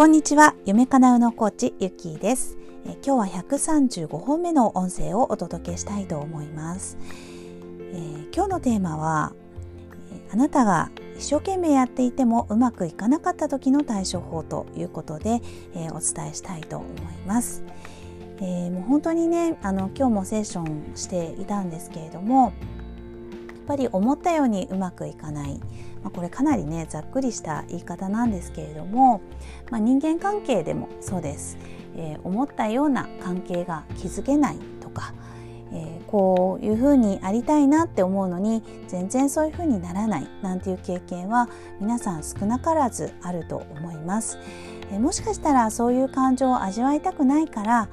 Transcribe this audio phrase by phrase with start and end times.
[0.00, 0.54] こんにちは。
[0.64, 2.56] 夢かなうのコーチゆきです。
[2.86, 6.96] え今日は135本目の音声をお届けしたいと思います、
[7.92, 9.34] えー、今日のテーマは
[10.32, 15.42] あなたが一生懸命やっていてもうまくいかなかった時の対処法ということで、
[15.74, 16.92] えー、お伝えしたいと思い
[17.26, 17.62] ます、
[18.38, 22.54] えー、もう本当にねあの今日もセッションしていたんですけれども
[23.60, 25.58] ぱり思ったようにうまくいかない、
[26.02, 29.20] まあ、これかなりねざっくりした言い方なんですけれども、
[29.70, 31.58] まあ、人間関係でもそうです、
[31.96, 35.14] えー、思ったような関係が築けないとか、
[35.72, 41.48] えー、こういうふうにありたいなって思うのに全然そういうふうにならないなんていう経験は
[41.80, 44.38] 皆さん少なからずあると思います。
[44.90, 47.88] えー、もしかしたらそういう感情を味わいたくないから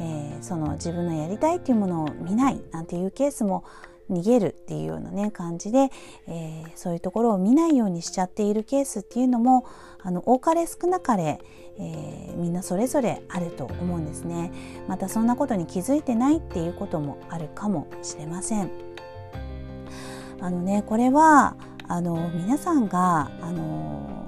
[0.00, 3.64] えー、その自分のやりたいっていうものを見ないなんていうケースも
[4.10, 5.90] 逃げるっていうようなね感じで、
[6.26, 9.66] えー、そういうところを見ないようにしちゃっているケースっていうのも
[10.02, 11.40] あの多かれ少なかれ、
[11.78, 14.52] えー、みんなそれぞれあると思うんですね。
[14.88, 18.70] またそんなことに気づいてないっていうこともあるかもしれません。
[20.40, 21.54] あのねこれは
[21.86, 24.26] あの皆さんがあの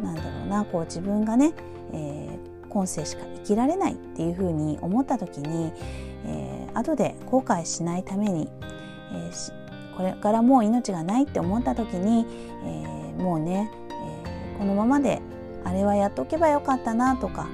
[0.00, 1.52] なんだろうなこう自分がね、
[1.92, 5.72] えー、今世しか生きられないっていうふうに思った時に、
[6.24, 8.48] えー、後で後悔しないために
[9.12, 12.26] えー、これからもう命がないって思った時に、
[12.64, 15.20] えー、もうね、えー、このままで
[15.64, 17.48] あれはやっておけばよかったなとか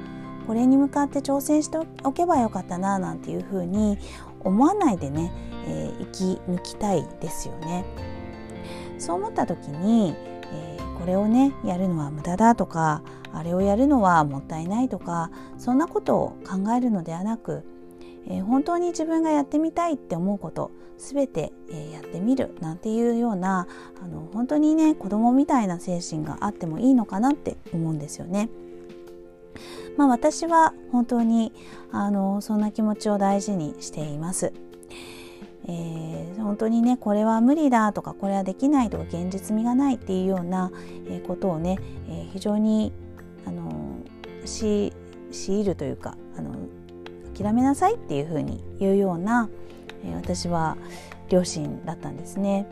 [0.47, 3.99] これに向かって挑戦しておけばよかったななんていうふうに
[4.41, 5.33] 思わないでね、
[5.67, 7.85] え、生き抜きたいですよね。
[8.99, 10.15] そう思った時に、
[10.53, 17.65] えー、これをねやるのは無駄だとかあれをやるのはもったいないとかそんなことを考えるのではなく
[18.29, 23.67] えー、本当に自分がやってみたいって思うこと全て、えー、やってみるなんていうような
[24.03, 28.49] あの本当にね子供みたいな精神があってもいいのかなって思うんですよね。
[29.97, 31.53] まあ、私は本当に
[31.91, 34.53] あのそんな気持ちを大事にしています。
[35.69, 40.71] えー、本当にねこれは無理だとかこれはできないとか現実味がないっていうような、
[41.09, 41.79] えことをね、
[42.09, 42.93] えー、非常に
[43.47, 43.97] あの
[44.45, 44.93] 強
[45.61, 46.55] いるというかあの
[47.37, 49.49] 諦めなさいっていうふうに言うような、
[50.05, 50.77] え、私は
[51.29, 52.67] 両親だったんですね、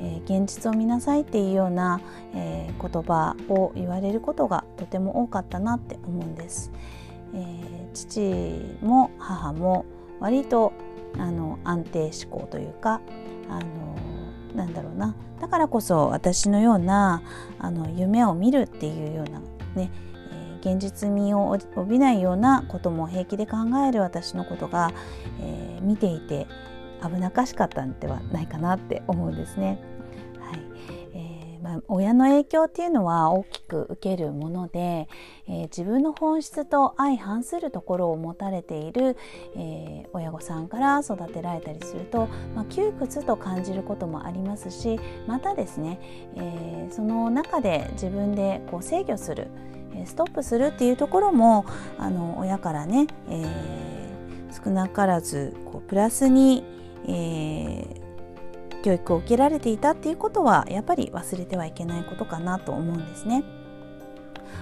[0.00, 2.00] えー、現実を見なさいっていうような、
[2.34, 6.70] えー、言葉を言われることがとても多かったなって思うんです、
[7.34, 9.84] えー、父も母も
[10.20, 10.72] 割と
[11.18, 13.00] あの安定志向というか
[13.48, 13.64] あの
[14.54, 15.14] なんだろうな。
[15.40, 17.22] だからこそ私のような
[17.58, 19.40] あの夢を見るっていうような
[19.74, 19.90] ね
[20.60, 23.56] 現実味を帯びないようなことも平気で考
[23.88, 24.92] える私のことが、
[25.40, 26.46] えー、見ていて
[27.02, 29.80] 危なっかしかったんではないかなって思うんですね。
[30.40, 30.60] はい
[31.14, 35.08] えーまあ、親の影響っていうのは大きく受けるもので、
[35.48, 39.16] えー、自分の本質と相反するところを持たれている、
[39.56, 45.98] えー、親御さんから育てられたりすると、まあ、窮屈と感じることもありますしまたですね、
[46.36, 49.48] えー、その中で自分でこう制御する
[50.04, 51.64] ストップするっていうところも
[51.98, 56.64] あの親からね、えー、少なからずこうプラスに、
[57.06, 63.44] えー、教育を受けられていたっていうことはやっぱり忘れてはいけないことかなと思うんですね。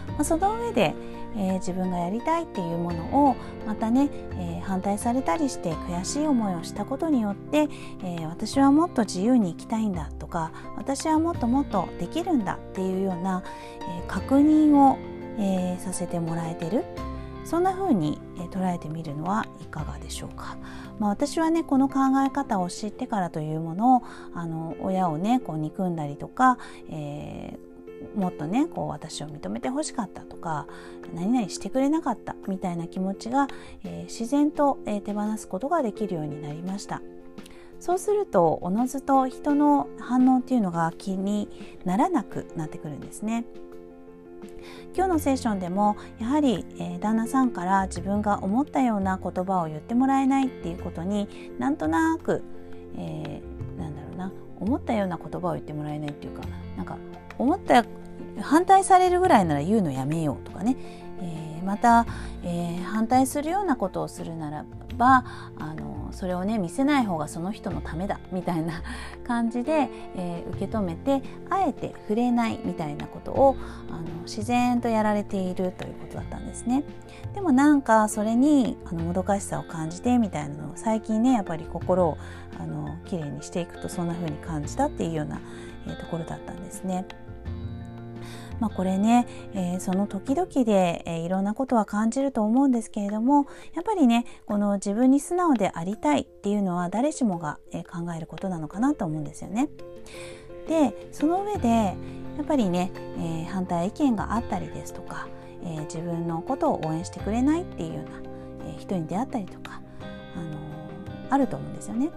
[0.09, 0.95] まあ、その上で、
[1.37, 4.09] えー、自分がやりたいっていうものをまたね、
[4.39, 7.69] えー、反対されたりして悔しい思いをしたことによって、
[8.03, 13.43] えー、私はもっと自由に生きたいんだとか私はもっともっとできるんだっていうような、
[13.81, 14.99] え確認を
[15.39, 16.85] えー、させてもらえてる
[17.45, 20.57] そんな風に、えー、捉えてみるのはいかがでしょうか。
[20.99, 24.03] まあ、私はねこの考え方を知ってからというものを
[24.33, 26.57] あの親をねこう憎んだりとか、
[26.89, 30.67] えー、もっとねこう私を認めてほしかったとか
[31.13, 33.49] 何々してくれなかったみたいな気持ちが、
[33.85, 37.03] えー、自然と、えー、手放すことができるようになりました。
[37.81, 41.51] そうするとおのずと人の反応っていうのが気に
[41.85, 43.45] ならなくなってくるんですね。
[44.95, 52.43] 今日のセッションでもやはり、え、旦那さんから自分が思ったような言葉を言ってもらえないっていうことになんとなく、
[52.97, 56.43] えー、なんだろうな思ったような言葉を言ってもらえないっていうか
[56.77, 56.97] なんか
[57.39, 57.85] 思った
[58.41, 60.77] 反対されるぐらいなら言うのやめようとかね、
[61.21, 62.07] えー、また、
[62.43, 64.65] えー、反対するようなことをするなら
[64.97, 65.25] ば
[65.59, 68.83] あのそれをね見せない方がその人のためだみたいな
[69.27, 73.57] 感じで、えー、受け止めてあえて触れないみたいなことを
[73.91, 76.85] あの自然とやられているということだったんですね。
[77.35, 82.17] でもなんかそれにあのもどかしさを感じてみたいなのを最近ねやっぱり心を
[82.61, 85.41] あのきれいにしていくとそんな風に感じたっていうような、
[85.87, 87.05] えー、ところだったんですね。
[88.65, 99.69] まあ、これね、えー、その時々で、えー、いろんなことは感じると思うんですけれどもやっぱりねこの自分に素直でありたいっていうのは誰しもが、え、考えることなのかなと思うんですよね。
[100.67, 101.95] でその上でや
[102.43, 105.29] っぱりね、え反対意見があったりですとか、
[105.63, 109.83] え自分のことを応援してくれないっていうような、え人に出会ったりとか、
[110.35, 110.59] あの
[111.29, 112.11] あると思うんですよね。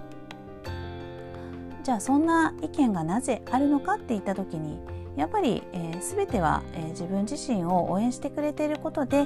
[1.87, 4.77] じゃあそんな意見がなぜあるのかっていった時に
[5.15, 9.25] やっぱり、えー、全ては、えー、自分自身を応援してくれていることで、え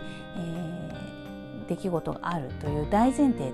[1.66, 3.54] ー、出来事があるという大前提で、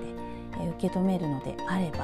[0.59, 2.00] え受け止めるのであれば、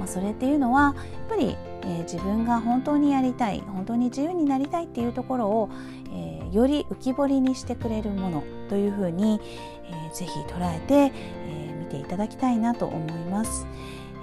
[0.00, 0.94] まあ、それっていうのはやっ
[1.28, 5.70] ぱり、え自分が本当にやりたい本当に自由になりたいっていうところを、
[6.12, 9.40] えより浮き彫りにしてくれるものというふうに、
[9.84, 11.14] えー、ぜひ捉えて、
[11.46, 13.68] え見ていただきたいなと思います。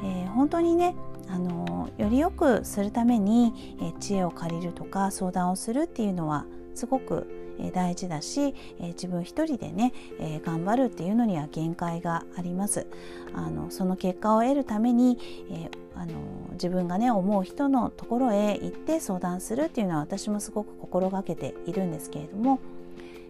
[0.04, 0.94] え本当にね
[1.30, 7.28] あのより良くするために、え知恵を借りるとか相談をするっていうのはすごく
[7.74, 12.88] 大事だし、え自分一人でね、え頑張るっていうのには限界があります。
[13.34, 15.18] あのその結果を得るために、
[15.52, 16.14] えあの
[16.54, 22.60] 自分がね思う人のところへ行って相談するっていうのは私もすごく心がけているんですけれども、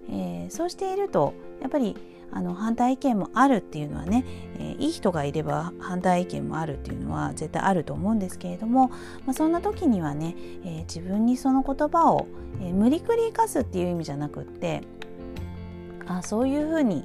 [0.09, 1.95] えー、そうしているとやっぱり
[2.31, 4.25] あの反対意見もあるっていうのはね、
[4.59, 8.89] えー、いい人がいれば反対意見もあるっていうのは絶対あると思うんですけれども、
[9.25, 12.27] まあ、そんな時にはね、えー、自分にその言葉を、
[12.61, 14.81] えー、無理くり生かすっていう意味じゃなくって
[16.05, 17.03] あそういうふうに、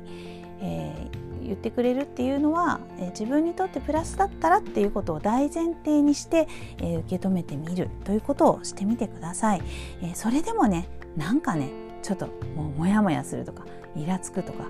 [0.61, 1.11] え
[1.43, 6.47] 言ってくれるっていうのは、え自分にとってプラスだったらっていうことを大前提にして、
[6.81, 9.63] え受け止めてみるということをしてみてください。
[10.03, 11.71] えそれでもねなんかね
[12.03, 12.27] ちょっと
[12.57, 13.65] もうモヤモヤするとか
[13.97, 14.69] イラつくとか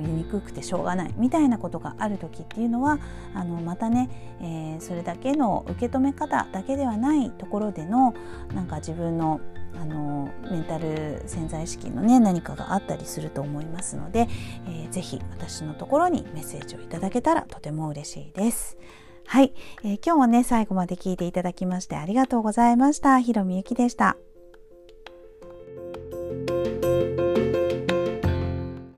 [0.00, 2.98] 言いにくくてしょうがないみたいなことがある時っていうのは
[3.34, 8.14] あのまたね、えー、それだけの受け止め方だけではないところでの
[8.54, 9.40] なんか自分の
[9.74, 14.28] あのメンタル潜在意識のね何かがあったりすると思いますので、
[14.66, 18.76] えー、ぜひ私のところにメッセージをいただけたらとても嬉しいです。
[19.26, 23.18] はい、えー、今日もね最後まで聞いていただきましてありがとうございました。
[23.20, 24.16] ひろみゆきでした。